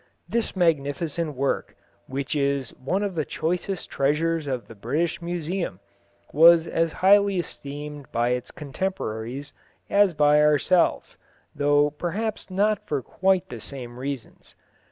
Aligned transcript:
This 0.27 0.55
magnificent 0.55 1.35
work, 1.35 1.75
which 2.07 2.35
is 2.35 2.71
one 2.71 3.03
of 3.03 3.13
the 3.13 3.23
choicest 3.23 3.91
treasures 3.91 4.47
of 4.47 4.67
the 4.67 4.73
British 4.73 5.21
Museum, 5.21 5.79
was 6.33 6.65
as 6.65 6.91
highly 7.05 7.37
esteemed 7.37 8.11
by 8.11 8.29
its 8.29 8.49
contemporaries 8.49 9.53
as 9.91 10.15
by 10.15 10.41
ourselves, 10.41 11.19
though 11.53 11.91
perhaps 11.91 12.49
not 12.49 12.83
for 12.87 13.03
quite 13.03 13.49
the 13.49 13.61
same 13.61 13.99
reasons. 13.99 14.55